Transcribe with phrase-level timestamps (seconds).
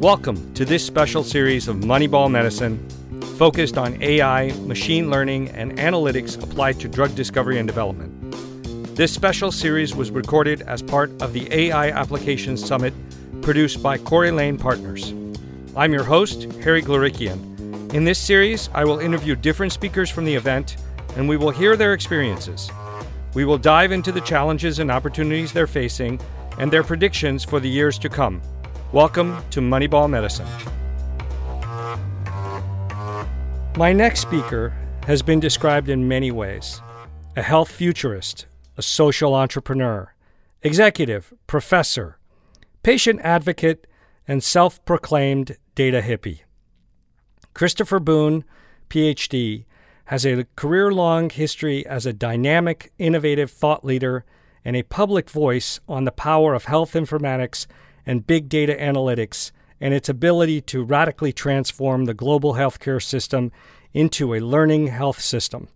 [0.00, 2.88] Welcome to this special series of Moneyball Medicine
[3.36, 8.96] focused on AI, machine learning, and analytics applied to drug discovery and development.
[8.96, 12.94] This special series was recorded as part of the AI Applications Summit
[13.42, 15.12] produced by Corey Lane Partners.
[15.76, 17.92] I'm your host, Harry Glorikian.
[17.92, 20.78] In this series, I will interview different speakers from the event
[21.14, 22.70] and we will hear their experiences.
[23.34, 26.18] We will dive into the challenges and opportunities they're facing
[26.56, 28.40] and their predictions for the years to come.
[28.92, 30.48] Welcome to Moneyball Medicine.
[33.76, 34.74] My next speaker
[35.06, 36.82] has been described in many ways
[37.36, 40.12] a health futurist, a social entrepreneur,
[40.62, 42.18] executive, professor,
[42.82, 43.86] patient advocate,
[44.26, 46.40] and self proclaimed data hippie.
[47.54, 48.42] Christopher Boone,
[48.88, 49.66] PhD,
[50.06, 54.24] has a career long history as a dynamic, innovative thought leader
[54.64, 57.68] and a public voice on the power of health informatics
[58.10, 63.52] and big data analytics and its ability to radically transform the global healthcare system
[63.94, 65.68] into a learning health system.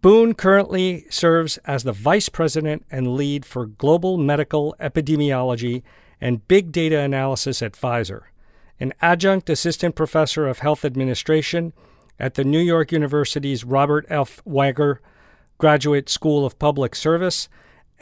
[0.00, 5.84] Boone currently serves as the Vice President and lead for Global Medical Epidemiology
[6.20, 8.22] and Big Data Analysis at Pfizer,
[8.80, 11.72] an adjunct assistant professor of health administration
[12.18, 14.42] at the New York University's Robert F.
[14.44, 15.00] Wagner
[15.58, 17.48] Graduate School of Public Service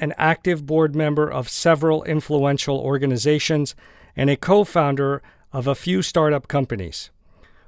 [0.00, 3.74] an active board member of several influential organizations,
[4.16, 7.10] and a co founder of a few startup companies.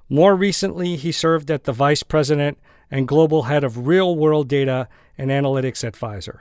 [0.09, 2.59] More recently, he served as the vice president
[2.91, 6.41] and global head of real world data and analytics at Pfizer.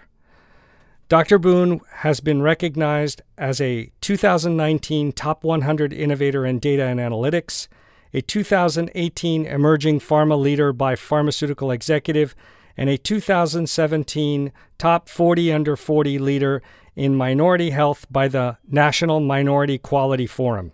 [1.07, 1.39] Dr.
[1.39, 7.67] Boone has been recognized as a 2019 Top 100 Innovator in Data and Analytics,
[8.13, 12.33] a 2018 Emerging Pharma Leader by Pharmaceutical Executive,
[12.81, 16.63] and a 2017 top 40 under 40 leader
[16.95, 20.71] in minority health by the National Minority Quality Forum.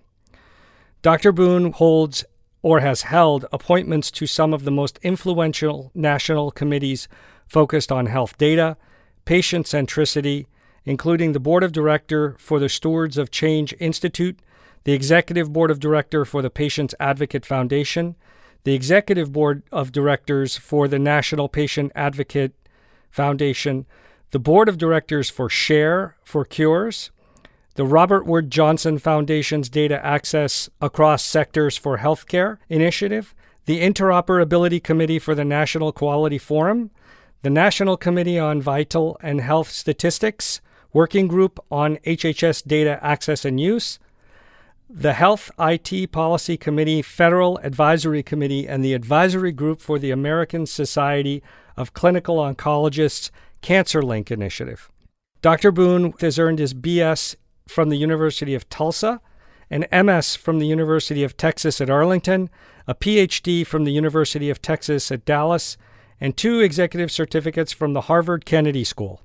[1.02, 1.34] Dr.
[1.34, 2.24] Boone holds
[2.62, 7.10] or has held appointments to some of the most influential national committees
[7.46, 8.78] focused on health data,
[9.26, 10.46] patient centricity,
[10.86, 14.40] including the Board of Director for the Stewards of Change Institute,
[14.86, 18.16] the Executive Board of Director for the Patients Advocate Foundation,
[18.68, 22.52] the executive board of directors for the National Patient Advocate
[23.10, 23.86] Foundation,
[24.32, 27.10] the board of directors for Share for Cures,
[27.76, 33.34] the Robert Wood Johnson Foundation's Data Access Across Sectors for Healthcare initiative,
[33.68, 36.92] the Interoperability Committee for the National Quality Forum,
[37.44, 40.60] the National Committee on Vital and Health Statistics,
[40.92, 43.98] Working Group on HHS Data Access and Use,
[44.90, 50.66] the Health IT Policy Committee, Federal Advisory Committee, and the Advisory Group for the American
[50.66, 51.44] Society
[51.76, 53.30] of Clinical Oncologists
[53.62, 54.90] CancerLinQ Initiative.
[55.42, 55.72] Dr.
[55.72, 57.36] Boone has earned his BS
[57.68, 59.20] from the University of Tulsa,
[59.70, 62.50] an MS from the University of Texas at Arlington,
[62.88, 65.78] a PhD from the University of Texas at Dallas,
[66.22, 69.22] and two executive certificates from the Harvard Kennedy School.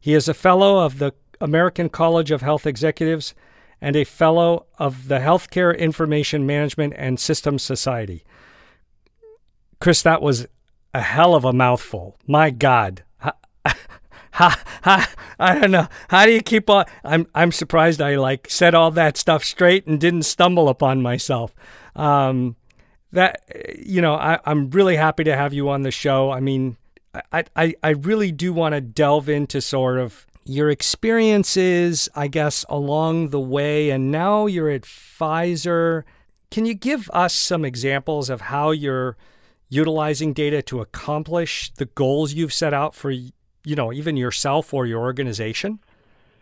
[0.00, 3.34] He is a fellow of the American College of Health Executives
[3.84, 8.24] and a fellow of the Healthcare Information Management and Systems Society.
[9.78, 10.46] Chris, that was
[10.94, 12.16] a hell of a mouthful.
[12.26, 13.04] My God.
[14.36, 15.86] Ha, ha, I don't know.
[16.08, 16.86] How do you keep on?
[17.04, 21.54] I'm I'm surprised I like said all that stuff straight and didn't stumble upon myself.
[21.94, 22.56] Um,
[23.12, 23.44] that
[23.78, 26.32] you know, I, I'm really happy to have you on the show.
[26.32, 26.78] I mean,
[27.30, 32.64] I I, I really do want to delve into sort of your experiences, I guess,
[32.68, 36.04] along the way, and now you're at Pfizer.
[36.50, 39.16] Can you give us some examples of how you're
[39.68, 43.32] utilizing data to accomplish the goals you've set out for, you
[43.64, 45.80] know, even yourself or your organization?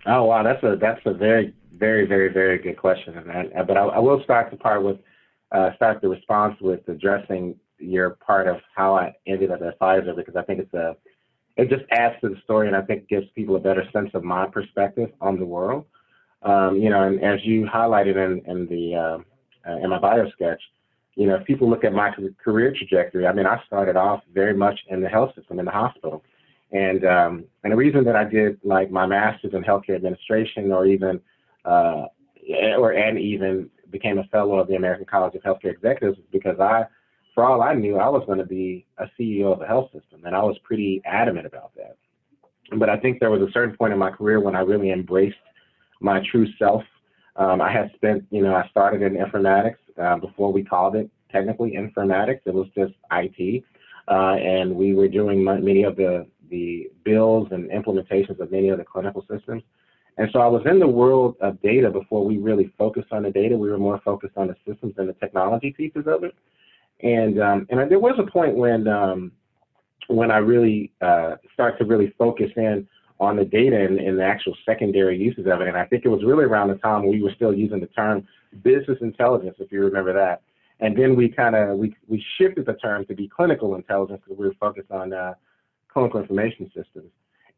[0.05, 3.83] Oh wow, that's a that's a very very very very good question, and but I,
[3.83, 4.99] I will start the part with
[5.53, 10.17] uh, start the response with addressing your part of how I ended up at Pfizer
[10.17, 10.97] because I think it's a
[11.57, 14.25] it just adds to the story, and I think gives people a better sense of
[14.25, 15.85] my perspective on the world.
[16.43, 20.29] Um, you know, and as you highlighted in, in the uh, uh, in my bio
[20.31, 20.61] sketch,
[21.15, 22.11] you know, if people look at my
[22.43, 25.71] career trajectory, I mean, I started off very much in the health system, in the
[25.71, 26.25] hospital,
[26.73, 30.87] and um, and the reason that I did like my master's in healthcare administration, or
[30.87, 31.21] even
[31.65, 32.07] uh,
[32.79, 36.59] or and even became a fellow of the American College of Healthcare Executives, is because
[36.59, 36.85] I
[37.35, 40.25] for all I knew, I was going to be a CEO of a health system,
[40.25, 41.97] and I was pretty adamant about that.
[42.79, 45.37] But I think there was a certain point in my career when I really embraced
[46.01, 46.83] my true self.
[47.37, 51.11] Um, I had spent, you know, I started in informatics uh, before we called it
[51.33, 52.41] technically informatics.
[52.45, 53.65] It was just IT,
[54.09, 58.77] uh, and we were doing many of the the builds and implementations of many of
[58.77, 59.63] the clinical systems.
[60.19, 63.31] And so I was in the world of data before we really focused on the
[63.31, 63.57] data.
[63.57, 66.35] We were more focused on the systems and the technology pieces of it.
[67.03, 69.33] And um, and there was a point when um,
[70.09, 72.87] when I really uh, start to really focus in
[73.21, 75.69] on the data and, and, the actual secondary uses of it.
[75.69, 78.27] And I think it was really around the time we were still using the term
[78.65, 80.43] business intelligence, if you remember that.
[80.81, 84.39] And then we kind of we, we shifted the term to be clinical intelligence because
[84.39, 85.35] we were focused on uh,
[85.93, 87.11] clinical information systems.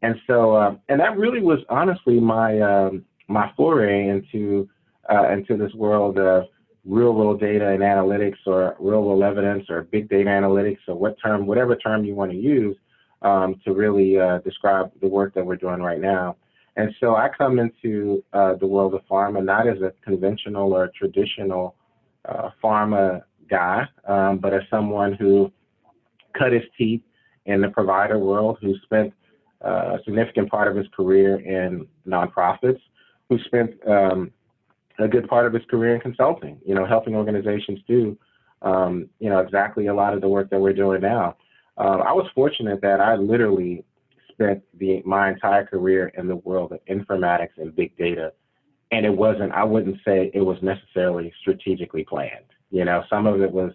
[0.02, 4.68] And so, uh, and that really was honestly my um, my foray into
[5.10, 6.44] uh, into this world of
[6.86, 11.16] real world data and analytics, or real world evidence, or big data analytics, or what
[11.22, 12.76] term, whatever term you want to use
[13.22, 16.36] um, to really uh, describe the work that we're doing right now.
[16.76, 20.90] And so I come into uh, the world of pharma not as a conventional or
[20.96, 21.76] traditional
[22.28, 25.52] uh, pharma guy, um, but as someone who
[26.36, 27.02] cut his teeth
[27.46, 29.12] in the provider world, who spent
[29.64, 32.80] uh, a significant part of his career in nonprofits,
[33.28, 34.30] who spent um,
[34.98, 38.16] a good part of his career in consulting, you know, helping organizations do,
[38.62, 41.36] um, you know, exactly a lot of the work that we're doing now.
[41.76, 43.84] Uh, I was fortunate that I literally
[44.30, 48.32] spent the, my entire career in the world of informatics and big data.
[48.92, 52.44] And it wasn't, I wouldn't say it was necessarily strategically planned.
[52.70, 53.72] You know, some of it was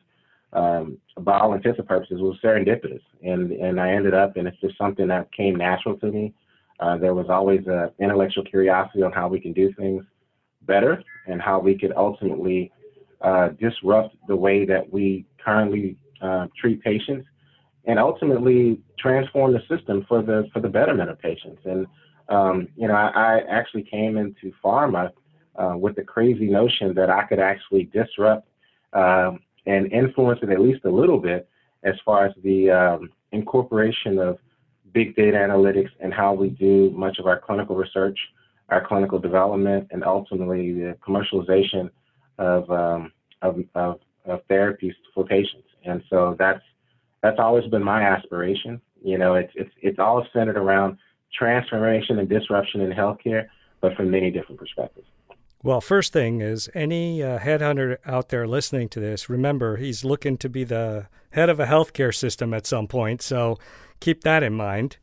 [0.53, 4.59] um, by all intents and purposes, was serendipitous, and and I ended up, and it's
[4.61, 6.33] just something that came natural to me.
[6.79, 10.03] Uh, there was always an intellectual curiosity on how we can do things
[10.63, 12.71] better and how we could ultimately
[13.21, 17.27] uh, disrupt the way that we currently uh, treat patients,
[17.85, 21.61] and ultimately transform the system for the for the betterment of patients.
[21.65, 21.87] And
[22.29, 25.11] um, you know, I, I, actually came into pharma
[25.55, 28.47] uh, with the crazy notion that I could actually disrupt.
[28.93, 29.39] Um,
[29.69, 31.47] and influence it at least a little bit
[31.83, 34.37] as far as the um, incorporation of
[34.93, 38.17] big data analytics and how we do much of our clinical research,
[38.71, 41.89] our clinical development, and ultimately the commercialization
[42.37, 43.11] of, um,
[43.41, 45.67] of, of, of, therapies for patients.
[45.85, 46.61] And so that's
[47.21, 48.81] that's always been my aspiration.
[49.03, 50.97] You know, it's it's it's all centered around
[51.33, 53.47] transformation and disruption in healthcare,
[53.81, 55.07] but from many different perspectives.
[55.61, 60.37] Well, first thing is any uh, headhunter out there listening to this, remember he's looking
[60.37, 63.21] to be the head of a healthcare system at some point.
[63.21, 63.57] So
[63.99, 64.97] keep that in mind.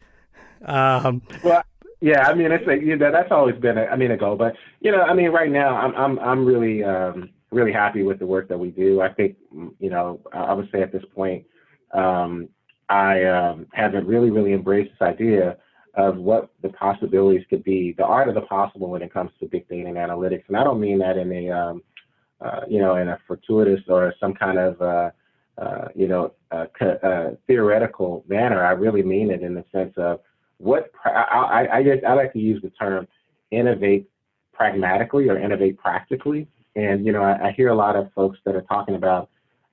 [0.64, 1.62] Um, well,
[2.00, 4.36] yeah, I mean, it's like, you know, that's always been, a, I mean, a goal.
[4.36, 8.18] But you know, I mean, right now, I'm I'm I'm really um, really happy with
[8.18, 9.00] the work that we do.
[9.00, 9.36] I think,
[9.78, 11.44] you know, I would say at this point,
[11.92, 12.48] um,
[12.88, 15.56] I um, haven't really really embraced this idea
[15.94, 19.46] of what the possibilities could be, the art of the possible when it comes to
[19.46, 20.44] big data and analytics.
[20.48, 21.82] And I don't mean that in a, um,
[22.42, 25.10] uh, you know, in a fortuitous or some kind of, uh,
[25.56, 26.66] uh, you know, uh,
[27.46, 28.62] theoretical manner.
[28.62, 30.20] I really mean it in the sense of
[30.58, 33.06] what I, I, I, like to use the term
[33.50, 34.08] innovate
[34.52, 36.48] pragmatically or innovate practically.
[36.74, 39.28] And, you know, I, I hear a lot of folks that are talking about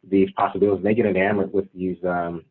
[0.10, 0.84] these possibilities.
[0.84, 2.44] They get enamored with these um,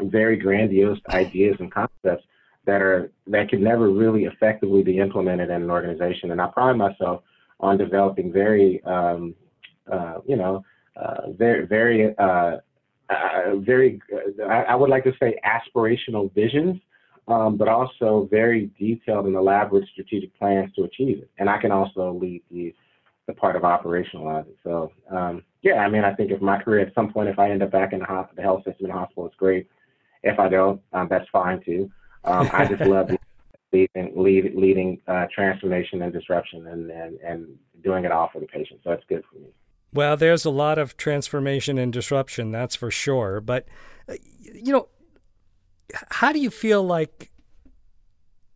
[0.00, 2.24] very grandiose ideas and concepts
[2.66, 6.30] that are that can never really effectively be implemented in an organization.
[6.30, 7.22] And I pride myself
[7.58, 9.34] on developing very, um,
[9.90, 10.64] uh, you know,
[10.96, 12.56] uh, very, very, uh,
[13.08, 14.00] uh very.
[14.48, 16.80] I, I, would like to say aspirational visions,
[17.28, 21.30] um, but also very detailed and elaborate strategic plans to achieve it.
[21.38, 22.74] And I can also lead the
[23.26, 24.54] the part of operationalizing.
[24.64, 27.50] So um, yeah, I mean, I think if my career at some point, if I
[27.50, 29.68] end up back in the, hospital, the health system in the hospital, it's great.
[30.22, 31.90] If I don't, um, that's fine too.
[32.24, 33.10] Um, I just love
[33.72, 37.46] leading, lead, leading uh, transformation and disruption and, and, and
[37.82, 38.80] doing it all for the patient.
[38.84, 39.48] So it's good for me.
[39.92, 43.40] Well, there's a lot of transformation and disruption, that's for sure.
[43.40, 43.66] But,
[44.08, 44.88] uh, you know,
[46.10, 47.30] how do you feel like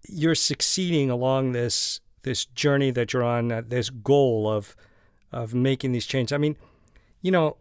[0.09, 4.77] you're succeeding along this this journey that you're on, uh, this goal of
[5.33, 6.33] of making these changes?
[6.33, 6.57] I mean,
[7.23, 7.57] you know,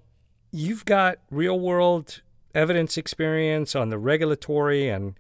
[0.52, 2.22] you've got real world
[2.54, 5.16] evidence experience on the regulatory and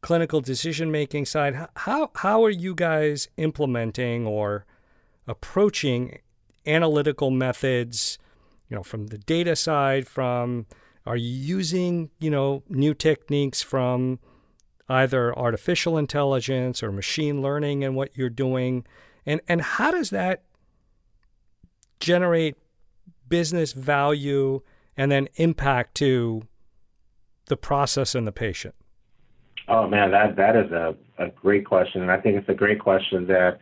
[0.00, 4.64] clinical decision making side, how how are you guys implementing or
[5.26, 6.18] approaching
[6.66, 8.18] analytical methods?
[8.68, 10.66] You know, from the data side, from
[11.08, 14.20] are you using you know new techniques from
[14.90, 18.84] either artificial intelligence or machine learning in what you're doing,
[19.24, 20.42] and and how does that
[21.98, 22.56] generate
[23.28, 24.60] business value
[24.96, 26.42] and then impact to
[27.46, 28.74] the process and the patient?
[29.66, 32.80] Oh man, that that is a, a great question, and I think it's a great
[32.80, 33.58] question that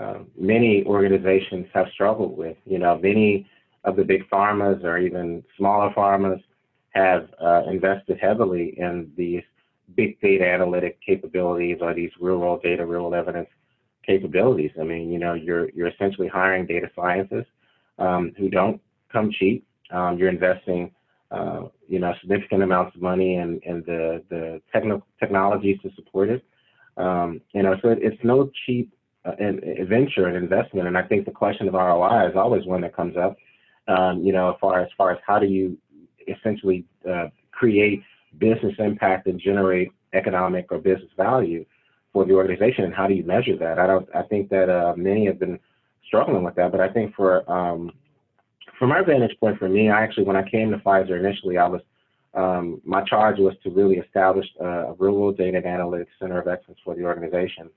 [0.00, 2.56] uh, many organizations have struggled with.
[2.64, 3.46] You know, many
[3.84, 6.42] of the big pharmas or even smaller pharmas
[6.90, 9.42] have uh, invested heavily in these
[9.96, 13.48] big data analytic capabilities or these real world data, real world evidence
[14.06, 14.70] capabilities.
[14.80, 17.50] I mean, you know, you're you're essentially hiring data scientists
[17.98, 18.80] um, who don't
[19.12, 19.66] come cheap.
[19.90, 20.90] Um, you're investing,
[21.30, 26.30] uh, you know, significant amounts of money in, in the the techno- technologies to support
[26.30, 26.44] it.
[26.96, 28.92] Um, you know, so it, it's no cheap
[29.24, 29.32] uh,
[29.88, 30.88] venture and investment.
[30.88, 33.36] And I think the question of ROI is always one that comes up.
[33.88, 35.78] Um, you know, as far as far as how do you
[36.28, 38.02] essentially uh, create
[38.38, 41.64] business impact and generate economic or business value
[42.12, 43.78] for the organization, and how do you measure that?
[43.78, 44.08] I don't.
[44.14, 45.58] I think that uh, many have been
[46.06, 47.92] struggling with that, but I think for um,
[48.78, 51.66] from our vantage point, for me, I actually when I came to Pfizer initially, I
[51.66, 51.82] was
[52.34, 56.48] um, my charge was to really establish a real world data and analytics center of
[56.48, 57.70] excellence for the organization.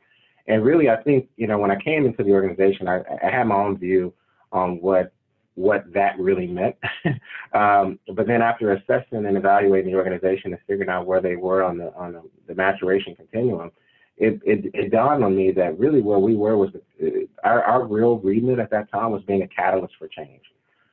[0.47, 3.47] And really, I think you know when I came into the organization, I, I had
[3.47, 4.13] my own view
[4.51, 5.13] on what
[5.61, 6.75] what that really meant.
[7.53, 11.63] um, but then after assessing and evaluating the organization and figuring out where they were
[11.63, 13.71] on the on the, the maturation continuum,
[14.17, 17.85] it, it, it, dawned on me that really where we were was the, our, our
[17.85, 20.43] real remit at that time was being a catalyst for change.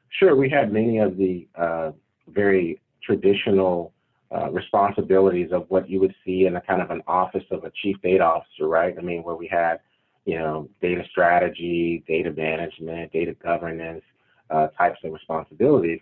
[0.08, 1.92] Sure, we had many of the uh,
[2.28, 3.92] very traditional
[4.34, 7.72] uh, responsibilities of what you would see in a kind of an office of a
[7.82, 8.94] chief data officer, right?
[8.98, 9.80] I mean, where we had,
[10.24, 14.02] you know, data strategy, data management, data governance,
[14.50, 16.00] uh, types of responsibilities.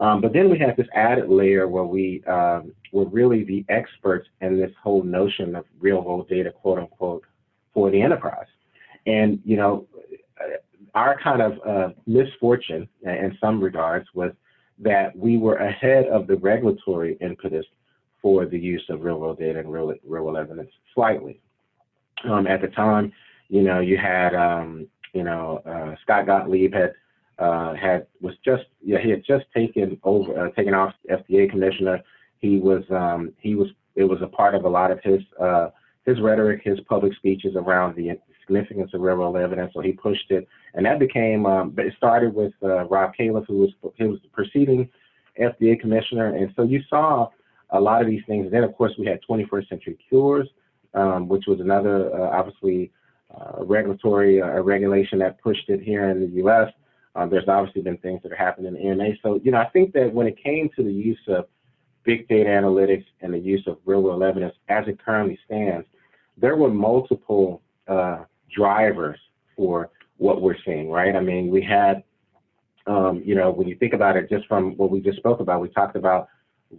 [0.00, 4.28] Um, but then we had this added layer where we um, were really the experts
[4.40, 7.22] in this whole notion of real world data, quote unquote,
[7.72, 8.46] for the enterprise.
[9.06, 9.86] And, you know,
[10.94, 14.32] our kind of uh, misfortune in some regards was
[14.78, 17.66] that we were ahead of the regulatory impetus
[18.20, 21.40] for the use of real world data and real, real world evidence slightly.
[22.24, 23.12] Um, at the time,
[23.48, 26.94] you know, you had, um, you know, uh, Scott Gottlieb had
[27.38, 32.02] uh, had was just yeah he had just taken over uh, taken off FDA commissioner.
[32.38, 35.70] He was um, he was it was a part of a lot of his uh,
[36.06, 39.72] his rhetoric, his public speeches around the significance of real world evidence.
[39.74, 43.58] So he pushed it, and that became um, it started with uh, Rob Califf, who
[43.58, 44.88] was he was the preceding
[45.40, 47.28] FDA commissioner, and so you saw
[47.70, 48.44] a lot of these things.
[48.44, 50.48] And then of course we had 21st Century Cures,
[50.94, 52.92] um, which was another uh, obviously
[53.34, 56.70] uh, regulatory uh, regulation that pushed it here in the U.S.
[57.16, 59.14] Um, there's obviously been things that are happening in the EMA.
[59.22, 61.46] So, you know, I think that when it came to the use of
[62.04, 65.86] big data analytics and the use of real world evidence as it currently stands,
[66.36, 69.18] there were multiple uh, drivers
[69.56, 71.14] for what we're seeing, right?
[71.14, 72.02] I mean, we had,
[72.86, 75.60] um, you know, when you think about it, just from what we just spoke about,
[75.60, 76.28] we talked about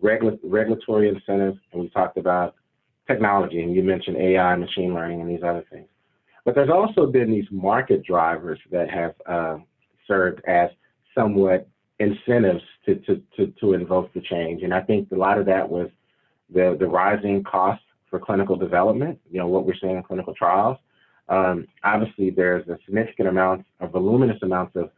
[0.02, 2.56] regula- regulatory incentives and we talked about
[3.08, 5.88] technology, and you mentioned AI, machine learning, and these other things.
[6.44, 9.58] But there's also been these market drivers that have uh,
[10.08, 10.70] served as
[11.14, 11.68] somewhat
[12.00, 14.64] incentives to, to, to, to invoke the change.
[14.64, 15.90] And I think a lot of that was
[16.54, 20.78] the, the rising cost for clinical development, you know, what we're seeing in clinical trials.
[21.30, 24.92] Um, obviously, there's a significant amount of voluminous amounts of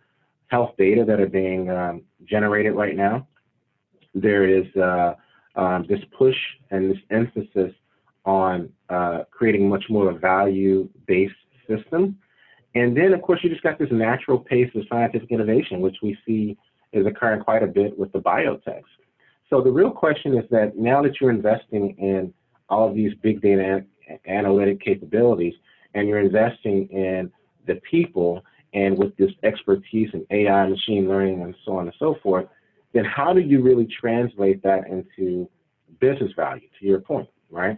[0.47, 3.27] health data that are being um, generated right now.
[4.13, 5.13] There is uh,
[5.55, 6.35] um, this push
[6.71, 7.73] and this emphasis
[8.25, 11.33] on uh, creating much more of a value-based
[11.67, 12.17] system
[12.77, 16.17] and then, of course, you just got this natural pace of scientific innovation, which we
[16.25, 16.57] see
[16.93, 18.83] is occurring quite a bit with the biotechs.
[19.49, 22.33] So the real question is that now that you're investing in
[22.69, 23.85] all of these big data
[24.27, 25.53] analytic capabilities,
[25.93, 27.31] and you're investing in
[27.65, 28.43] the people
[28.73, 32.45] and with this expertise in AI, machine learning, and so on and so forth,
[32.93, 35.49] then how do you really translate that into
[35.99, 37.77] business value, to your point, right?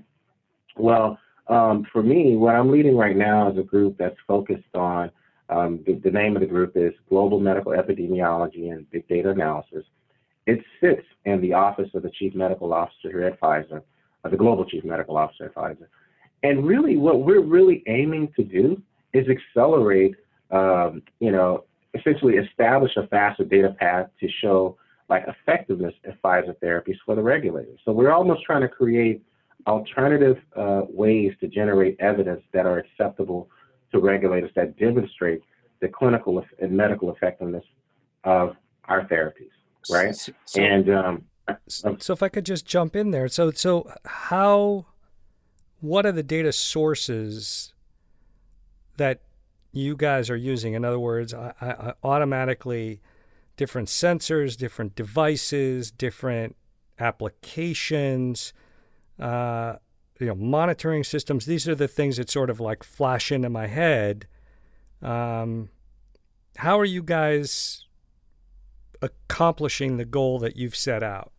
[0.75, 1.17] Well,
[1.49, 5.11] um, for me, what I'm leading right now is a group that's focused on
[5.49, 9.83] um, the, the, name of the group is Global Medical Epidemiology and Big Data Analysis.
[10.45, 13.81] It sits in the office of the Chief Medical Officer here at Pfizer,
[14.23, 15.87] uh, the Global Chief Medical Officer at Pfizer.
[16.43, 18.81] And really, what we're really aiming to do
[19.13, 20.15] is accelerate,
[20.51, 21.65] um, you know,
[21.95, 24.77] essentially establish a faster data path to show
[25.09, 27.79] like effectiveness of Pfizer therapies for the regulators.
[27.83, 29.23] So we're almost trying to create
[29.67, 33.49] alternative uh, ways to generate evidence that are acceptable
[33.91, 35.41] to regulators that demonstrate
[35.81, 37.63] the clinical and medical effectiveness
[38.23, 39.51] of our therapies,
[39.89, 40.15] right?
[40.15, 41.25] So, and um,
[41.67, 44.85] so, so if I could just jump in there, so so how,
[45.79, 47.73] what are the data sources
[48.97, 49.21] that
[49.71, 50.73] you guys are using?
[50.73, 53.01] In other words, I, I automatically
[53.55, 56.55] different sensors, different devices, different
[56.99, 58.53] applications
[59.19, 59.75] uh,
[60.19, 61.45] you know, monitoring systems.
[61.45, 64.27] These are the things that sort of like flash into my head.
[65.01, 65.69] Um,
[66.57, 67.85] how are you guys
[69.01, 71.31] accomplishing the goal that you've set out?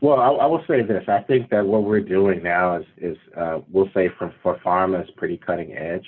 [0.00, 1.04] Well, I, I, will say this.
[1.08, 5.02] I think that what we're doing now is, is uh, we'll say for, for pharma
[5.02, 6.06] is pretty cutting edge.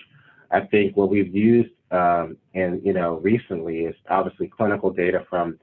[0.50, 5.59] I think what we've used um, and you know recently is obviously clinical data from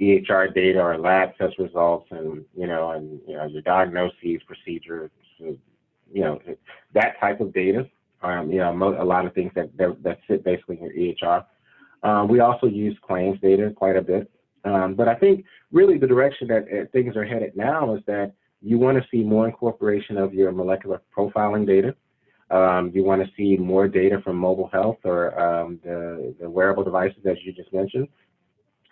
[0.00, 5.10] EHR data or lab test results, and you know, and you know your diagnoses, procedures,
[5.38, 5.58] you
[6.14, 6.40] know,
[6.94, 7.88] that type of data.
[8.22, 11.44] Um, you know, a lot of things that that, that sit basically in your EHR.
[12.02, 14.30] Um, we also use claims data quite a bit.
[14.64, 18.32] Um, but I think really the direction that uh, things are headed now is that
[18.62, 21.94] you want to see more incorporation of your molecular profiling data.
[22.50, 26.82] Um, you want to see more data from mobile health or um, the, the, wearable
[26.82, 28.08] devices, as you just mentioned.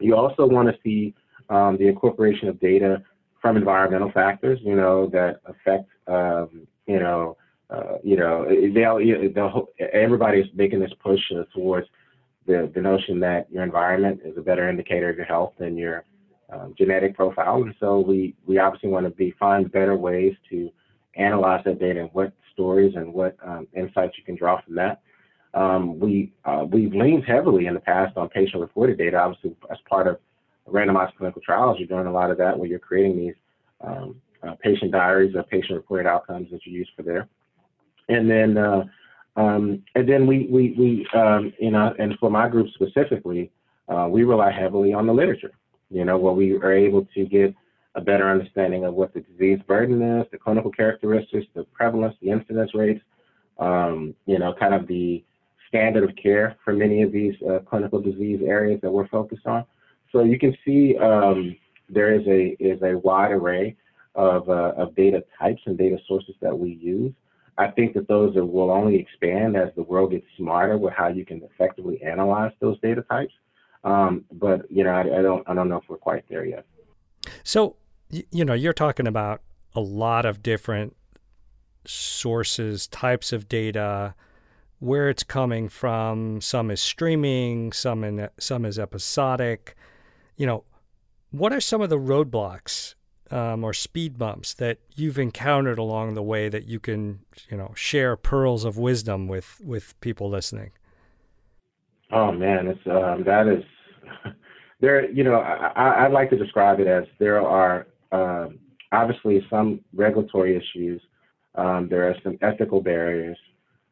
[0.01, 1.15] You also want to see
[1.49, 3.03] um, the incorporation of data
[3.41, 7.37] from environmental factors, you know, that affect, um, you know,
[7.71, 8.47] uh, you know,
[9.35, 11.87] they'll, everybody's making this push uh, towards
[12.47, 16.05] the, the notion that your environment is a better indicator of your health than your
[16.51, 17.63] um, genetic profile.
[17.63, 20.71] And so we, we obviously want to be find better ways to
[21.15, 25.03] analyze that data and what stories and what um, insights you can draw from that.
[25.55, 29.79] Um, we, uh, we've leaned heavily in the past on patient reported data, obviously as
[29.89, 30.19] part of
[30.69, 33.35] randomized clinical trials, you're doing a lot of that where you're creating these
[33.81, 37.29] um, uh, patient diaries of patient reported outcomes that you use for there.
[38.09, 38.85] And then uh,
[39.39, 43.53] um, and then we, we, we um, you know, and for my group specifically,
[43.89, 45.53] uh, we rely heavily on the literature,
[45.91, 47.55] you know, where we are able to get
[47.95, 52.31] a better understanding of what the disease burden is, the clinical characteristics, the prevalence, the
[52.31, 53.01] incidence rates,
[53.59, 55.25] um, you know, kind of the
[55.69, 59.65] standard of care for many of these uh, clinical disease areas that we're focused on.
[60.13, 61.57] So you can see um,
[61.89, 63.77] there is a is a wide array
[64.15, 67.13] of, uh, of data types and data sources that we use.
[67.57, 71.09] I think that those are, will only expand as the world gets smarter with how
[71.09, 73.33] you can effectively analyze those data types.
[73.85, 76.67] Um, but you know, I, I, don't I don't know if we're quite there yet.
[77.43, 77.77] So
[78.11, 79.43] you know, you're talking about
[79.75, 80.97] a lot of different
[81.85, 84.15] sources, types of data,
[84.79, 86.41] where it's coming from.
[86.41, 89.77] Some is streaming, some in some is episodic.
[90.37, 90.65] You know,
[91.31, 92.95] what are some of the roadblocks
[93.31, 97.73] um, or speed bumps that you've encountered along the way that you can, you know,
[97.75, 100.71] share pearls of wisdom with with people listening?
[102.11, 103.65] Oh man, it's um, that is
[104.81, 105.11] there.
[105.11, 108.59] You know, I, I'd like to describe it as there are um,
[108.93, 111.03] obviously some regulatory issues.
[111.55, 113.37] Um, there are some ethical barriers.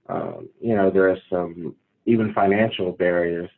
[0.09, 1.75] Um, you know, there are some
[2.07, 3.51] even financial barriers,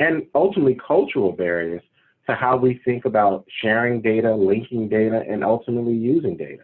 [0.00, 1.82] and ultimately cultural barriers
[2.26, 6.62] to how we think about sharing data, linking data, and ultimately using data.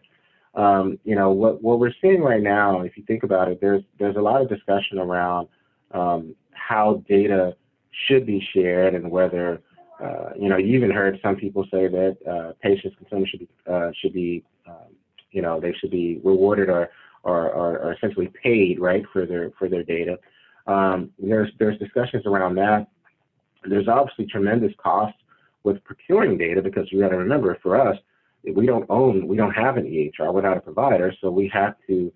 [0.54, 3.82] Um, you know, what, what we're seeing right now, if you think about it, there's,
[3.98, 5.48] there's a lot of discussion around
[5.92, 7.54] um, how data
[8.06, 9.60] should be shared and whether,
[10.02, 13.48] uh, you know, you even heard some people say that uh, patients, consumers should be,
[13.70, 14.94] uh, should be um,
[15.30, 16.90] you know, they should be rewarded or,
[17.22, 20.18] or, or, or, essentially paid, right, for their, for their data.
[20.66, 22.86] Um, there's, there's discussions around that.
[23.64, 25.18] There's obviously tremendous costs
[25.62, 27.98] with procuring data because you got to remember for us,
[28.54, 32.12] we don't own, we don't have an EHR without a provider, so we have to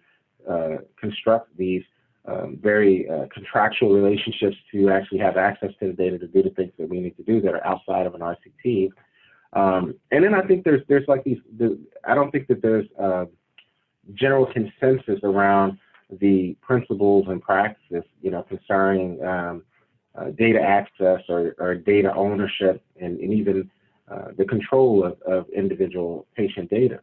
[0.51, 1.83] uh, construct these
[2.27, 6.51] um, very uh, contractual relationships to actually have access to the data to do the
[6.51, 8.89] things that we need to do that are outside of an RCT.
[9.53, 11.39] Um, and then I think there's there's like these.
[11.59, 13.27] The, I don't think that there's uh,
[14.13, 15.79] general consensus around
[16.21, 19.63] the principles and practices, you know, concerning um,
[20.15, 23.69] uh, data access or, or, data ownership and, and even
[24.11, 27.01] uh, the control of, of, individual patient data.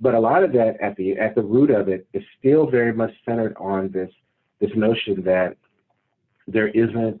[0.00, 2.92] But a lot of that at the at the root of it is still very
[2.92, 4.10] much centered on this
[4.60, 5.56] this notion that
[6.48, 7.20] there isn't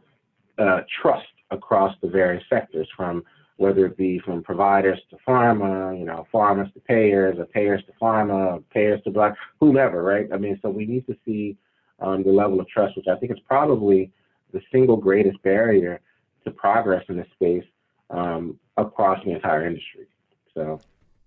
[0.58, 3.22] uh, trust across the various sectors, from
[3.58, 7.92] whether it be from providers to pharma, you know, pharmas to payers, or payers to
[8.00, 10.28] pharma, payers to black, whomever, right?
[10.32, 11.56] I mean, so we need to see
[12.00, 14.12] um, the level of trust, which I think is probably
[14.52, 16.00] the single greatest barrier
[16.44, 17.64] to progress in this space
[18.10, 20.06] um, across the entire industry.
[20.54, 20.80] So,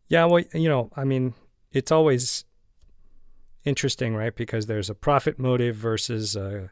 [0.07, 1.33] yeah, well, you know, I mean,
[1.73, 2.45] it's always
[3.65, 4.35] interesting, right?
[4.35, 6.69] Because there's a profit motive versus uh,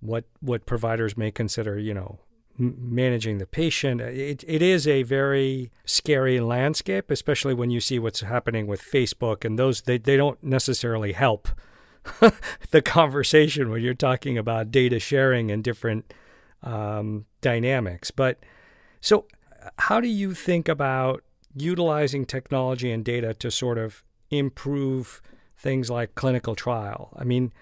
[0.00, 2.18] what what providers may consider, you know,
[2.58, 4.00] managing the patient.
[4.00, 9.44] It it is a very scary landscape, especially when you see what's happening with Facebook
[9.44, 9.82] and those.
[9.82, 11.48] They they don't necessarily help
[12.70, 16.12] the conversation when you're talking about data sharing and different
[16.62, 18.10] um, dynamics.
[18.10, 18.38] But
[19.00, 19.26] so,
[19.78, 21.22] how do you think about
[21.56, 25.22] utilizing technology and data to sort of improve
[25.56, 27.12] things like clinical trial?
[27.16, 27.52] I mean,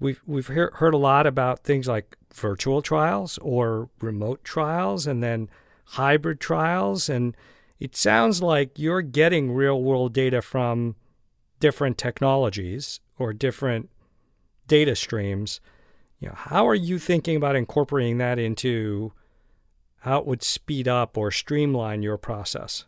[0.00, 5.22] we've we've hear, heard a lot about things like virtual trials or remote trials, and
[5.22, 5.48] then
[5.84, 7.36] hybrid trials, and
[7.78, 10.96] it sounds like you're getting real world data from
[11.60, 13.90] different technologies or different
[14.66, 15.60] data streams.
[16.20, 19.12] You know, how are you thinking about incorporating that into
[20.00, 22.84] how it would speed up or streamline your process?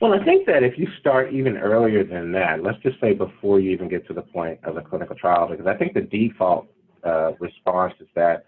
[0.00, 3.60] Well, I think that if you start even earlier than that, let's just say before
[3.60, 6.66] you even get to the point of a clinical trial, because I think the default
[7.02, 8.44] uh, response is that,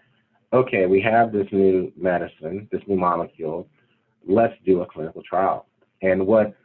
[0.53, 3.67] okay, we have this new medicine, this new molecule,
[4.27, 5.65] let's do a clinical trial.
[6.03, 6.55] And what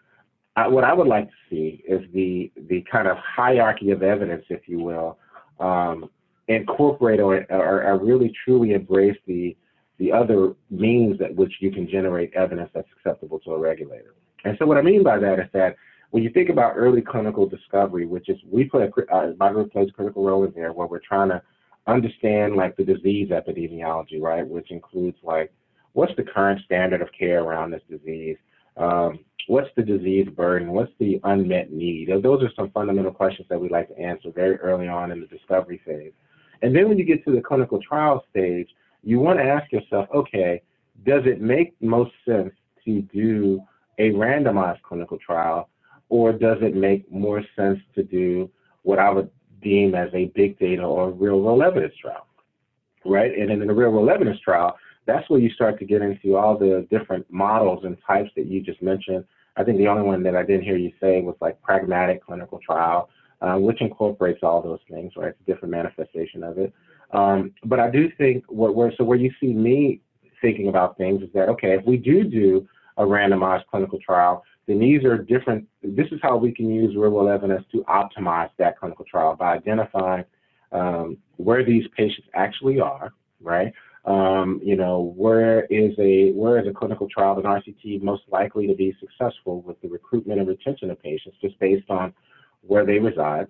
[0.57, 4.45] I, what I would like to see is the the kind of hierarchy of evidence,
[4.51, 5.19] if you will,
[5.61, 6.11] um,
[6.49, 9.57] incorporate or, or, or really truly embrace the
[9.99, 14.15] the other means at which you can generate evidence that's acceptable to a regulator.
[14.45, 15.77] And so what I mean by that is that
[16.11, 19.73] when you think about early clinical discovery, which is we play a uh, my group
[19.73, 21.43] plays a critical role in there, where we're trying to
[21.87, 25.53] understand like the disease epidemiology, right, which includes like
[25.93, 28.37] what's the current standard of care around this disease,
[28.77, 32.11] um, what's the disease burden, what's the unmet need.
[32.23, 35.27] Those are some fundamental questions that we like to answer very early on in the
[35.27, 36.13] discovery phase.
[36.63, 38.69] And then when you get to the clinical trial stage,
[39.03, 40.63] you want to ask yourself, okay,
[41.05, 42.53] does it make most sense
[42.85, 43.61] to do
[43.99, 45.69] a randomized clinical trial,
[46.09, 48.51] or does it make more sense to do
[48.83, 49.31] what I would
[49.63, 52.27] deem as a big data or real world evidence trial?
[53.05, 53.37] Right?
[53.37, 54.77] And in the real world evidence trial,
[55.07, 58.61] that's where you start to get into all the different models and types that you
[58.63, 59.25] just mentioned.
[59.57, 62.59] I think the only one that I didn't hear you say was like pragmatic clinical
[62.59, 63.09] trial,
[63.41, 65.29] uh, which incorporates all those things, right?
[65.29, 66.73] It's a different manifestation of it.
[67.13, 70.01] Um, but I do think what where so where you see me
[70.41, 74.79] thinking about things is that okay, if we do do a randomized clinical trial, then
[74.79, 75.67] these are different.
[75.83, 79.55] This is how we can use real world evidence to optimize that clinical trial by
[79.55, 80.25] identifying
[80.73, 83.73] um, where these patients actually are, right?
[84.05, 88.67] Um, you know, where is a where is a clinical trial an RCT most likely
[88.67, 92.13] to be successful with the recruitment and retention of patients, just based on
[92.61, 93.47] where they reside.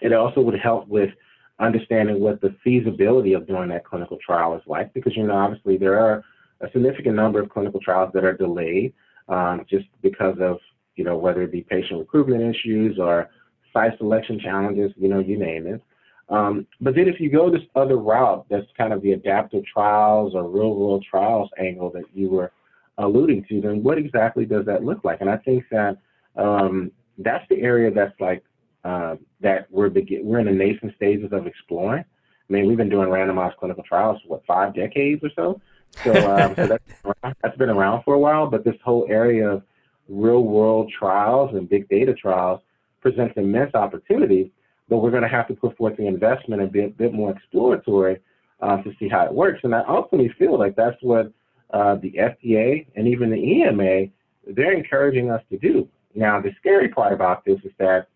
[0.00, 1.10] It also would help with
[1.58, 5.76] understanding what the feasibility of doing that clinical trial is like, because you know, obviously
[5.76, 6.22] there are
[6.60, 8.92] a significant number of clinical trials that are delayed
[9.28, 10.58] um, just because of,
[10.96, 13.28] you know, whether it be patient recruitment issues or
[13.72, 15.82] site selection challenges, you know, you name it.
[16.28, 20.34] Um, but then if you go this other route, that's kind of the adaptive trials
[20.34, 22.50] or real world trials angle that you were
[22.98, 25.20] alluding to, then what exactly does that look like?
[25.20, 25.98] And I think that
[26.36, 28.42] um, that's the area that's like
[28.84, 32.04] uh, that we're begin- we're in the nascent stages of exploring.
[32.48, 35.60] I mean, we've been doing randomized clinical trials for what five decades or so.
[36.04, 39.62] So, um, so that's, that's been around for a while, but this whole area of
[40.08, 42.60] real world trials and big data trials
[43.00, 44.52] presents immense opportunity,
[44.88, 47.30] but we're going to have to put forth the investment and be a bit more
[47.30, 48.18] exploratory
[48.60, 49.60] uh, to see how it works.
[49.64, 51.32] And I ultimately feel like that's what
[51.70, 54.06] uh, the FDA and even the EMA,
[54.54, 55.88] they're encouraging us to do.
[56.14, 58.08] Now, the scary part about this is that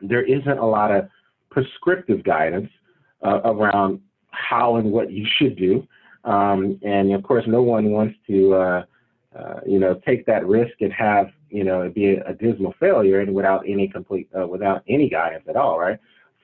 [0.00, 1.08] there isn't a lot of
[1.50, 2.70] prescriptive guidance
[3.24, 5.86] uh, around how and what you should do.
[6.26, 8.84] Um, and of course, no one wants to, uh,
[9.38, 12.74] uh, you know, take that risk and have, you know, it be a, a dismal
[12.78, 15.98] failure and without any complete, uh, without any guidance at all, right?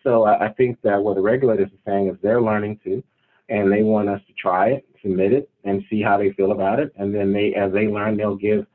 [0.04, 3.04] So I think that what the regulators are saying is they're learning too,
[3.48, 6.80] and they want us to try it, submit it, and see how they feel about
[6.80, 6.92] it.
[6.96, 8.66] And then they, as they learn, they'll give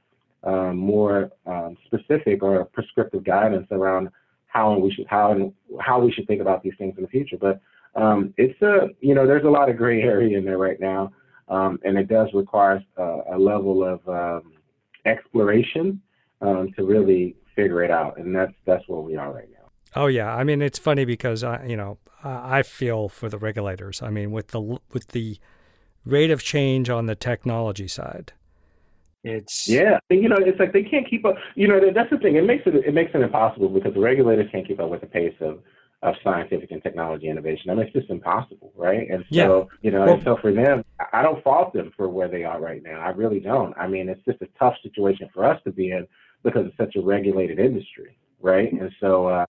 [0.43, 4.10] um, more um, specific or prescriptive guidance around
[4.48, 7.38] how we should how and how we should think about these things in the future.
[7.39, 7.60] But
[7.97, 11.12] um, it's a you know there's a lot of gray area in there right now,
[11.49, 14.53] um, and it does require a, a level of um,
[15.05, 16.01] exploration
[16.41, 19.69] um, to really figure it out, and that's that's where we are right now.
[19.95, 24.01] Oh yeah, I mean it's funny because I you know I feel for the regulators.
[24.01, 25.38] I mean with the with the
[26.05, 28.33] rate of change on the technology side.
[29.23, 31.36] It's yeah, you know, it's like they can't keep up.
[31.55, 32.36] You know, that's the thing.
[32.36, 35.07] It makes it it makes it impossible because the regulators can't keep up with the
[35.07, 35.60] pace of
[36.03, 37.71] of scientific and technology innovation.
[37.71, 39.10] I mean, it's just impossible, right?
[39.10, 39.63] And so, yeah.
[39.81, 42.62] you know, well, and so for them, I don't fault them for where they are
[42.62, 42.99] right now.
[42.99, 43.75] I really don't.
[43.77, 46.07] I mean, it's just a tough situation for us to be in
[46.43, 48.71] because it's such a regulated industry, right?
[48.71, 49.45] And so, uh,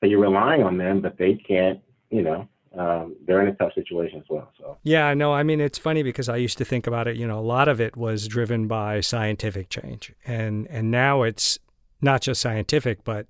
[0.00, 2.48] so you're relying on them, but they can't, you know,
[2.78, 4.52] um, they're in a tough situation as well.
[4.58, 5.32] So yeah, I know.
[5.32, 7.16] I mean, it's funny because I used to think about it.
[7.16, 11.58] You know, a lot of it was driven by scientific change, and and now it's
[12.00, 13.26] not just scientific, but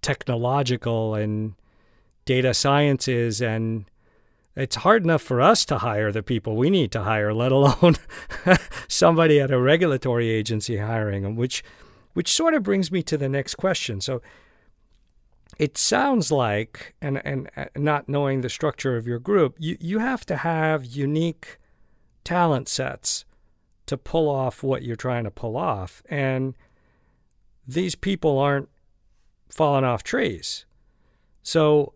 [0.00, 1.54] technological and
[2.24, 3.84] data sciences and
[4.54, 7.96] it's hard enough for us to hire the people we need to hire, let alone
[8.88, 11.62] somebody at a regulatory agency hiring them, which
[12.14, 14.00] which sort of brings me to the next question.
[14.00, 14.20] So
[15.58, 19.98] it sounds like, and, and uh, not knowing the structure of your group, you, you
[19.98, 21.58] have to have unique
[22.22, 23.24] talent sets
[23.86, 26.02] to pull off what you're trying to pull off.
[26.08, 26.54] And
[27.66, 28.68] these people aren't
[29.48, 30.66] falling off trees.
[31.42, 31.94] So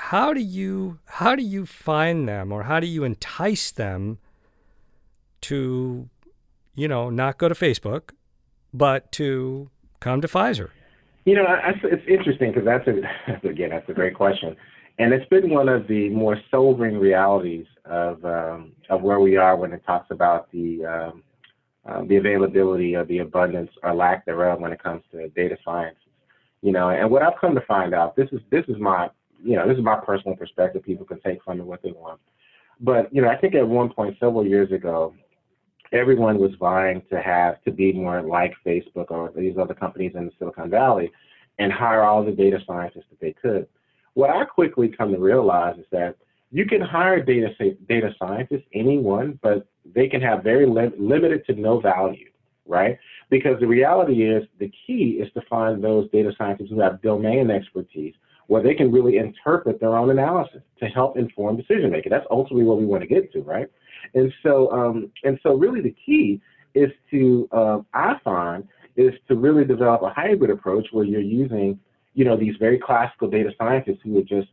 [0.00, 4.18] how do you how do you find them or how do you entice them
[5.42, 6.08] to
[6.74, 8.12] you know not go to Facebook
[8.72, 10.70] but to come to Pfizer?
[11.26, 11.44] You know,
[11.84, 14.56] it's interesting because that's a again that's a great question,
[14.98, 19.54] and it's been one of the more sobering realities of um, of where we are
[19.54, 21.22] when it talks about the um,
[21.86, 25.98] uh, the availability or the abundance or lack thereof when it comes to data science.
[26.62, 29.10] You know, and what I've come to find out this is this is my
[29.42, 30.82] you know this is my personal perspective.
[30.82, 32.20] People can take from it what they want,
[32.80, 35.14] but you know I think at one point several years ago,
[35.92, 40.30] everyone was vying to have to be more like Facebook or these other companies in
[40.38, 41.10] Silicon Valley
[41.58, 43.66] and hire all the data scientists that they could.
[44.14, 46.16] What I quickly come to realize is that
[46.50, 47.50] you can hire data
[47.88, 52.30] data scientists, anyone, but they can have very li- limited to no value,
[52.66, 52.98] right?
[53.30, 57.50] Because the reality is the key is to find those data scientists who have domain
[57.50, 58.14] expertise
[58.50, 62.10] where they can really interpret their own analysis to help inform decision making.
[62.10, 63.68] That's ultimately what we want to get to, right?
[64.14, 66.40] And so, um, and so, really, the key
[66.74, 71.78] is to uh, I find is to really develop a hybrid approach where you're using,
[72.14, 74.48] you know, these very classical data scientists who are just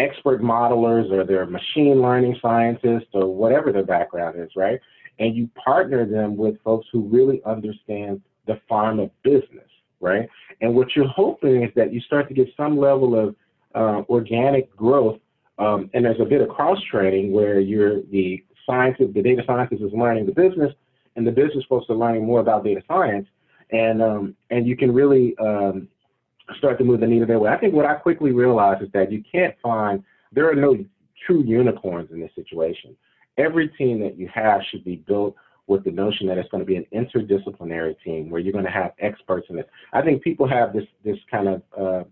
[0.00, 4.80] expert modelers or they're machine learning scientists or whatever their background is, right?
[5.18, 9.68] And you partner them with folks who really understand the pharma business,
[10.02, 10.28] right?
[10.60, 13.34] And what you're hoping is that you start to get some level of
[13.74, 15.18] uh, organic growth,
[15.58, 19.82] um, and there's a bit of cross training where you're the scientist, the data scientist
[19.82, 20.72] is learning the business,
[21.16, 23.26] and the business folks are learning more about data science,
[23.70, 25.88] and um, and you can really um,
[26.58, 27.50] start to move the needle that way.
[27.50, 30.76] I think what I quickly realized is that you can't find there are no
[31.26, 32.96] true unicorns in this situation.
[33.38, 35.34] Every team that you have should be built
[35.66, 38.70] with the notion that it's going to be an interdisciplinary team where you're going to
[38.70, 39.66] have experts in this.
[39.92, 42.04] I think people have this this kind of uh,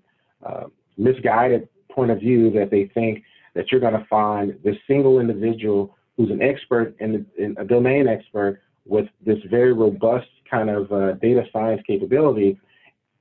[0.47, 3.23] uh, misguided point of view that they think
[3.55, 7.65] that you're going to find this single individual who's an expert in, the, in a
[7.65, 12.59] domain expert with this very robust kind of uh, data science capability.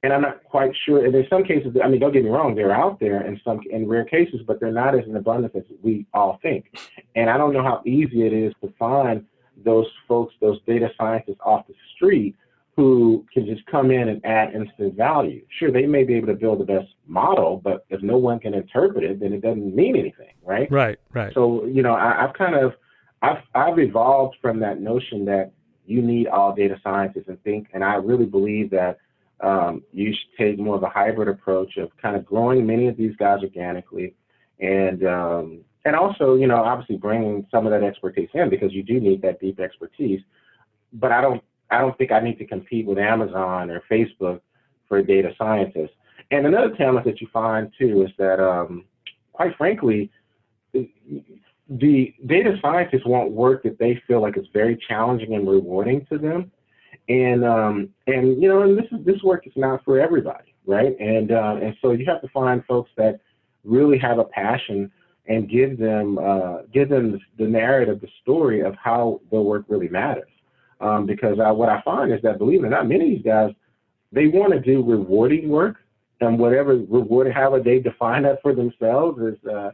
[0.03, 1.05] And I'm not quite sure.
[1.05, 3.59] And in some cases, I mean, don't get me wrong, they're out there in some
[3.69, 6.65] in rare cases, but they're not as in abundance as we all think.
[7.15, 9.25] And I don't know how easy it is to find
[9.63, 12.35] those folks, those data scientists off the street
[12.75, 15.43] who can just come in and add instant value.
[15.57, 18.53] Sure, they may be able to build the best model, but if no one can
[18.53, 20.71] interpret it, then it doesn't mean anything, right?
[20.71, 21.33] Right, right.
[21.33, 22.73] So, you know, I, I've kind of,
[23.21, 25.51] I've, I've evolved from that notion that
[25.85, 28.99] you need all data scientists and think, and I really believe that
[29.41, 32.95] um, you should take more of a hybrid approach of kind of growing many of
[32.95, 34.15] these guys organically
[34.59, 38.83] and um, and also, you know, obviously bringing some of that expertise in because you
[38.83, 40.21] do need that deep expertise.
[40.93, 44.41] But I don't, I don't think I need to compete with Amazon or Facebook
[44.87, 45.95] for data scientists.
[46.29, 48.85] And another talent that you find too is that, um,
[49.33, 50.11] quite frankly,
[50.73, 56.19] the data scientists want work that they feel like is very challenging and rewarding to
[56.19, 56.51] them.
[57.07, 60.95] And um, and you know, and this is this work is not for everybody, right?
[60.99, 63.21] And uh, and so you have to find folks that
[63.63, 64.91] really have a passion
[65.29, 69.87] and give them uh, give them the narrative, the story of how their work really
[69.87, 70.29] matters.
[70.81, 73.25] Um, because I, what I find is that, believe it or not, many of these
[73.25, 73.51] guys
[74.11, 75.77] they want to do rewarding work,
[76.19, 79.69] and whatever rewarding, however they define that for themselves is uh,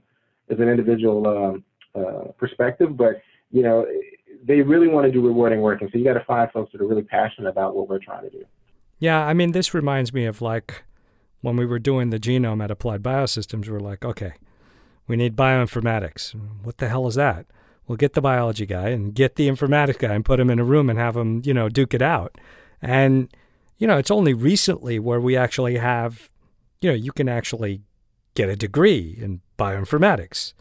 [0.49, 1.63] is an individual um,
[1.95, 2.97] uh, perspective.
[2.97, 3.87] But you know,
[4.45, 6.81] they really want to do rewarding work, and so you got to find folks that
[6.81, 8.43] are really passionate about what we're trying to do.
[8.99, 10.83] Yeah, I mean, this reminds me of like
[11.41, 13.69] when we were doing the genome at Applied Biosystems.
[13.69, 14.33] We're like, okay,
[15.07, 16.33] we need bioinformatics.
[16.63, 17.45] What the hell is that?
[17.87, 20.63] We'll get the biology guy and get the informatics guy and put him in a
[20.63, 22.37] room and have him, you know, duke it out.
[22.81, 23.29] And,
[23.77, 26.31] you know, it's only recently where we actually have,
[26.81, 27.81] you know, you can actually
[28.33, 30.53] get a degree in bioinformatics.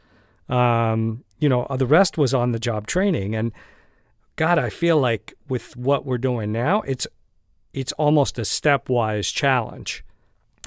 [0.48, 3.35] Um, you know, the rest was on the job training.
[3.35, 3.52] And
[4.37, 7.07] God, I feel like with what we're doing now, it's
[7.72, 10.04] it's almost a stepwise challenge,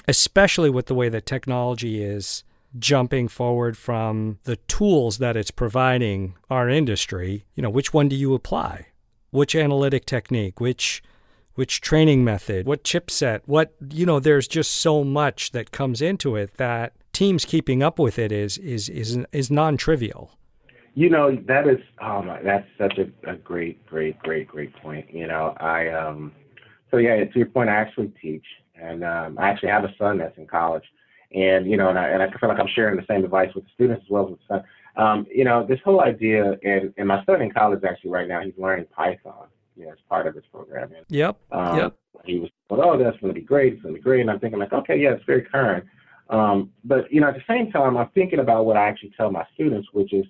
[0.06, 2.44] especially with the way that technology is
[2.78, 8.16] jumping forward from the tools that it's providing our industry, you know, which one do
[8.16, 8.88] you apply?
[9.30, 10.60] Which analytic technique?
[10.60, 11.02] Which
[11.54, 12.66] which training method?
[12.66, 13.40] What chipset?
[13.46, 17.98] What you know, there's just so much that comes into it that teams keeping up
[17.98, 20.32] with it is is is is non-trivial.
[20.94, 25.12] You know, that is my, that's such a, a great, great, great, great point.
[25.12, 26.32] You know, I um
[26.90, 28.44] so yeah, to your point, I actually teach
[28.80, 30.84] and um, I actually have a son that's in college
[31.34, 33.64] and you know, and I, and I feel like I'm sharing the same advice with
[33.64, 34.64] the students as well as with the son.
[34.96, 38.40] Um, you know, this whole idea, and, and my son in college actually right now,
[38.40, 40.92] he's learning Python, you know, as part of his program.
[40.92, 41.36] And, yep.
[41.52, 41.96] Um, yep.
[42.24, 43.74] He was, well, oh, that's going to be great.
[43.74, 44.22] It's going to be great.
[44.22, 45.84] And I'm thinking like, okay, yeah, it's very current.
[46.30, 49.30] Um, but, you know, at the same time, I'm thinking about what I actually tell
[49.30, 50.26] my students, which is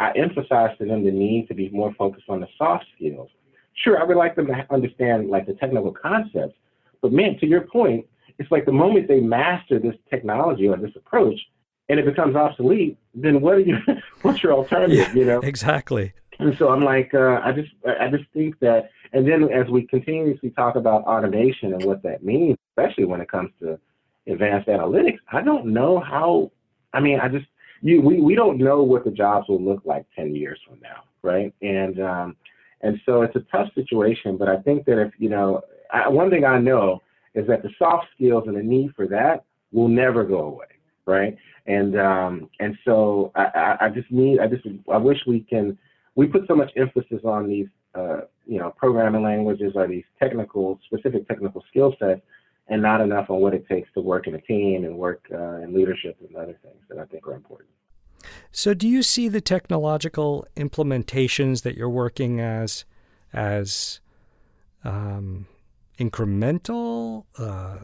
[0.00, 3.30] I emphasize to them the need to be more focused on the soft skills.
[3.74, 6.56] Sure, I would like them to understand like the technical concepts,
[7.00, 8.04] but man, to your point,
[8.40, 11.38] it's like the moment they master this technology or this approach,
[11.90, 13.76] and it becomes obsolete, then what are you?
[14.22, 14.96] what's your alternative?
[14.96, 16.14] Yeah, you know exactly.
[16.38, 19.86] And so I'm like, uh, I just, I just think that, and then as we
[19.86, 23.78] continuously talk about automation and what that means, especially when it comes to
[24.26, 26.50] advanced analytics, I don't know how.
[26.94, 27.46] I mean, I just,
[27.82, 31.04] you, we, we don't know what the jobs will look like 10 years from now,
[31.22, 31.52] right?
[31.60, 32.36] And, um,
[32.80, 35.60] and so it's a tough situation, but I think that if, you know,
[35.92, 37.02] I, one thing I know
[37.34, 40.66] is that the soft skills and the need for that will never go away,
[41.06, 41.36] right?
[41.66, 45.78] And um, and so I, I, just need, I just, I wish we can,
[46.16, 50.80] we put so much emphasis on these, uh, you know, programming languages or these technical,
[50.86, 52.22] specific technical skill sets,
[52.68, 55.60] and not enough on what it takes to work in a team and work uh,
[55.60, 57.70] in leadership and other things that I think are important.
[58.52, 62.84] So, do you see the technological implementations that you're working as
[63.32, 64.00] as
[64.82, 65.46] um,
[66.00, 67.24] incremental?
[67.38, 67.78] Uh,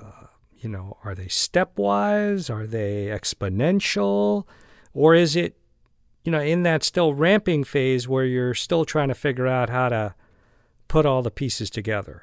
[0.59, 2.50] you know, are they stepwise?
[2.52, 4.44] Are they exponential?
[4.94, 5.57] Or is it,
[6.24, 9.90] you know, in that still ramping phase where you're still trying to figure out how
[9.90, 10.14] to
[10.88, 12.22] put all the pieces together?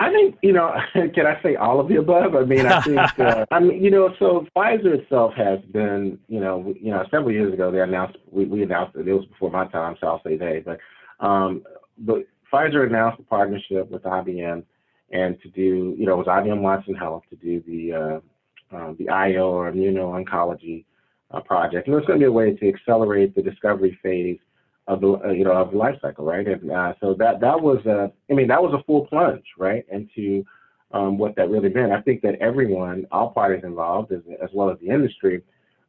[0.00, 0.72] I think you know.
[0.92, 2.34] Can I say all of the above?
[2.34, 4.10] I mean, I think uh, I mean you know.
[4.18, 8.44] So Pfizer itself has been you know you know several years ago they announced we,
[8.44, 9.08] we announced it.
[9.08, 10.62] It was before my time, so I'll say they.
[10.64, 10.78] But
[11.24, 11.64] um,
[11.98, 14.64] but Pfizer announced a partnership with IBM
[15.10, 18.92] and to do you know it was IBM Watson Health to do the uh, uh,
[18.98, 20.84] the IO or immuno-oncology
[21.30, 24.38] uh, project, and it's going to be a way to accelerate the discovery phase
[24.86, 26.46] of the uh, you know of the life cycle, right?
[26.46, 29.86] And uh, so that that was a, I mean that was a full plunge, right,
[29.90, 30.44] into
[30.92, 31.92] um, what that really meant.
[31.92, 35.42] I think that everyone, all parties involved, as, as well as the industry,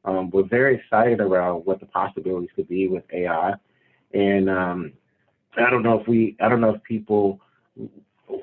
[0.06, 3.54] um, were very excited around what the possibilities could be with AI.
[4.14, 4.94] And um,
[5.58, 7.40] I don't know if we, I don't know if people,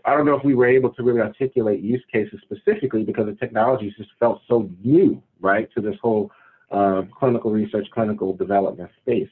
[0.05, 3.35] I don't know if we were able to really articulate use cases specifically because the
[3.35, 6.31] technology just felt so new, right, to this whole
[6.71, 9.29] uh, clinical research, clinical development space.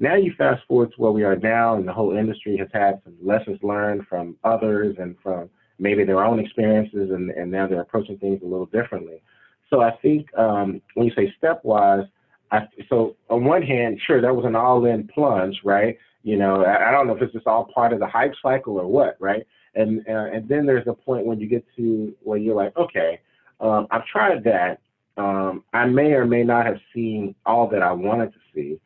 [0.00, 3.00] Now you fast forward to where we are now, and the whole industry has had
[3.04, 7.82] some lessons learned from others and from maybe their own experiences, and, and now they're
[7.82, 9.22] approaching things a little differently.
[9.68, 12.08] So I think um, when you say stepwise,
[12.52, 15.96] I, so on one hand, sure, that was an all-in plunge, right?
[16.22, 18.78] You know, I, I don't know if it's just all part of the hype cycle
[18.78, 19.44] or what, right?
[19.74, 23.20] And uh, and then there's a point when you get to where you're like, okay,
[23.60, 24.80] um, I've tried that.
[25.16, 28.78] Um, I may or may not have seen all that I wanted to see.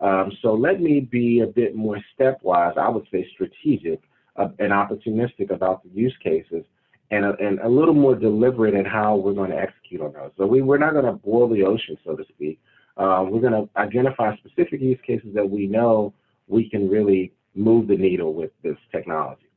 [0.00, 4.00] Um, so let me be a bit more stepwise, I would say strategic
[4.36, 6.64] uh, and opportunistic about the use cases
[7.10, 10.30] and a, and a little more deliberate in how we're going to execute on those.
[10.36, 12.58] So we, we're not going to boil the ocean, so to speak.
[12.96, 16.12] Uh, we're going to identify specific use cases that we know
[16.46, 19.48] we can really move the needle with this technology.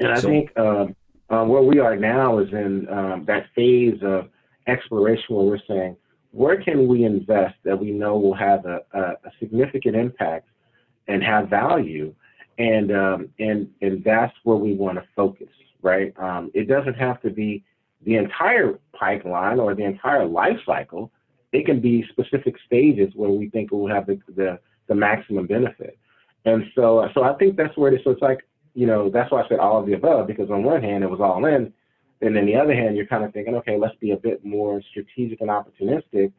[0.00, 0.96] And I so, think um,
[1.30, 4.28] uh, where we are now is in um, that phase of
[4.66, 5.96] exploration where we're saying,
[6.30, 10.48] where can we invest that we know will have a, a, a significant impact
[11.06, 12.14] and have value?
[12.58, 15.48] And, um, and, and that's where we want to focus,
[15.82, 16.12] right?
[16.18, 17.64] Um, it doesn't have to be
[18.04, 21.10] the entire pipeline or the entire life cycle.
[21.52, 24.58] It can be specific stages where we think we will have the, the,
[24.88, 25.98] the maximum benefit.
[26.44, 28.04] And so, so I think that's where it is.
[28.04, 28.40] So it's like,
[28.74, 31.10] you know, that's why I said all of the above, because on one hand, it
[31.10, 31.72] was all in,
[32.20, 34.82] and then the other hand, you're kind of thinking, okay, let's be a bit more
[34.90, 36.32] strategic and opportunistic.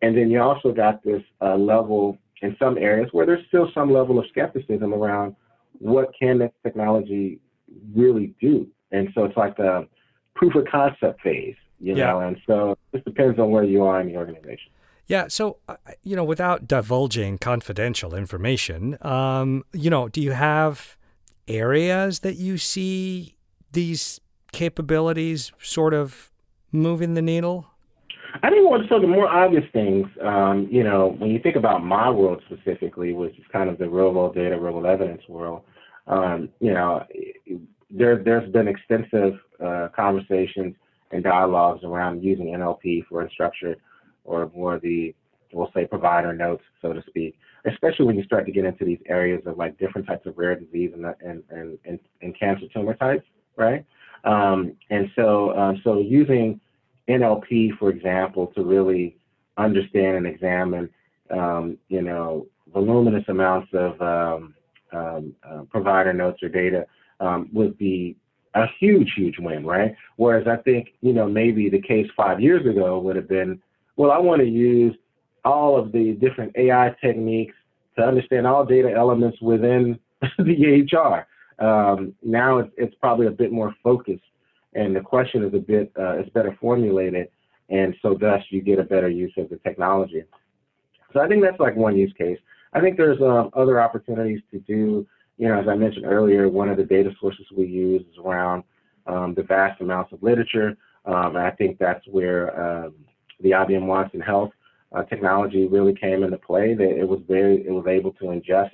[0.00, 3.92] And then you also got this uh, level in some areas where there's still some
[3.92, 5.34] level of skepticism around
[5.80, 7.40] what can this technology
[7.94, 8.66] really do.
[8.90, 9.86] And so it's like a
[10.38, 12.06] proof of concept phase, you yeah.
[12.06, 12.20] know.
[12.20, 14.72] And so it depends on where you are in the organization.
[15.06, 15.28] Yeah.
[15.28, 20.96] So, uh, you know, without divulging confidential information, um, you know, do you have
[21.48, 23.34] areas that you see
[23.72, 24.20] these
[24.52, 26.30] capabilities sort of
[26.72, 27.66] moving the needle?
[28.42, 31.82] I think one of the more obvious things, um, you know, when you think about
[31.82, 35.62] my world specifically, which is kind of the real world data, real world evidence world,
[36.06, 37.04] um, you know,
[37.90, 40.74] there, there's been extensive uh, conversations
[41.10, 43.76] and dialogues around using NLP for unstructured
[44.24, 45.14] or more the,
[45.52, 49.00] we'll say, provider notes, so to speak, especially when you start to get into these
[49.06, 52.94] areas of like different types of rare disease and, and, and, and, and cancer tumor
[52.94, 53.24] types,
[53.56, 53.84] right?
[54.24, 56.60] Um, and so, um, so using
[57.08, 59.16] NLP, for example, to really
[59.56, 60.90] understand and examine
[61.30, 64.54] um, you know, voluminous amounts of um,
[64.92, 66.86] um, uh, provider notes or data
[67.20, 68.16] um, would be
[68.54, 69.94] a huge, huge win, right?
[70.16, 73.60] Whereas I think, you know, maybe the case five years ago would have been,
[73.96, 74.94] well, I want to use
[75.44, 77.54] all of the different AI techniques
[77.96, 79.98] to understand all data elements within
[80.38, 81.24] the EHR.
[81.58, 84.22] Um, now it's, it's probably a bit more focused,
[84.74, 87.28] and the question is a bit uh, it's better formulated,
[87.68, 90.22] and so thus you get a better use of the technology.
[91.12, 92.38] So I think that's like one use case.
[92.72, 95.06] I think there's uh, other opportunities to do.
[95.38, 98.64] You know, as I mentioned earlier, one of the data sources we use is around
[99.06, 100.76] um, the vast amounts of literature,
[101.06, 102.94] um, and I think that's where um,
[103.40, 104.50] the IBM Watson Health
[104.92, 106.74] uh, technology really came into play.
[106.74, 108.72] That it was very, it was able to ingest,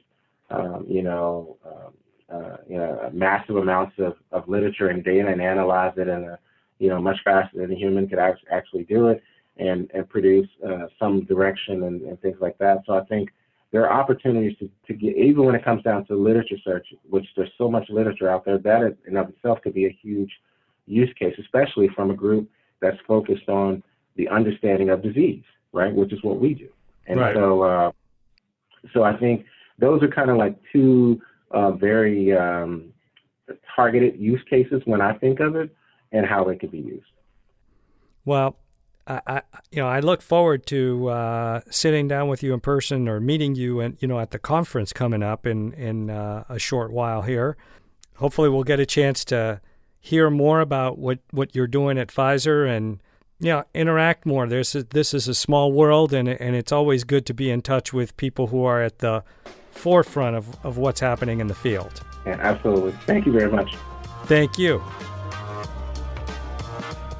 [0.50, 1.92] um, you know, um,
[2.34, 6.38] uh, you know, massive amounts of, of literature and data and analyze it in a,
[6.78, 9.22] you know, much faster than a human could actually do it
[9.58, 12.78] and, and produce uh, some direction and, and things like that.
[12.86, 13.30] So I think
[13.74, 17.26] there are opportunities to, to get, even when it comes down to literature search, which
[17.36, 20.30] there's so much literature out there, that in of itself could be a huge
[20.86, 22.48] use case, especially from a group
[22.80, 23.82] that's focused on
[24.14, 25.92] the understanding of disease, right?
[25.92, 26.68] Which is what we do.
[27.08, 27.34] And right.
[27.34, 27.90] so, uh,
[28.92, 29.44] so I think
[29.80, 31.20] those are kind of like two
[31.50, 32.92] uh, very um,
[33.74, 35.74] targeted use cases when I think of it
[36.12, 37.10] and how it could be used.
[38.24, 38.56] Well,
[39.06, 43.08] I, I you know I look forward to uh, sitting down with you in person
[43.08, 46.58] or meeting you and you know at the conference coming up in in uh, a
[46.58, 47.56] short while here.
[48.16, 49.60] Hopefully, we'll get a chance to
[50.00, 53.02] hear more about what, what you're doing at Pfizer and
[53.40, 54.46] yeah, interact more.
[54.46, 57.92] There's this is a small world, and and it's always good to be in touch
[57.92, 59.24] with people who are at the
[59.70, 62.02] forefront of, of what's happening in the field.
[62.24, 62.92] Yeah, absolutely.
[63.06, 63.76] Thank you very much.
[64.26, 64.82] Thank you.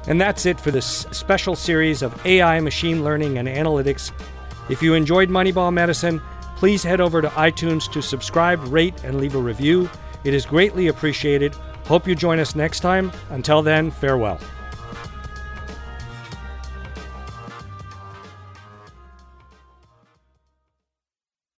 [0.07, 4.11] And that's it for this special series of AI, machine learning, and analytics.
[4.69, 6.21] If you enjoyed Moneyball Medicine,
[6.57, 9.89] please head over to iTunes to subscribe, rate, and leave a review.
[10.23, 11.55] It is greatly appreciated.
[11.85, 13.11] Hope you join us next time.
[13.29, 14.39] Until then, farewell.